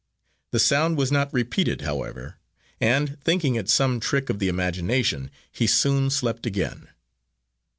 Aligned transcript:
The 0.49 0.57
sound 0.57 0.97
was 0.97 1.11
not 1.11 1.31
repeated, 1.31 1.81
however, 1.81 2.39
and 2.79 3.21
thinking 3.23 3.53
it 3.53 3.69
some 3.69 3.99
trick 3.99 4.31
of 4.31 4.39
the 4.39 4.47
imagination, 4.47 5.29
he 5.51 5.67
soon 5.67 6.09
slept 6.09 6.47
again. 6.47 6.87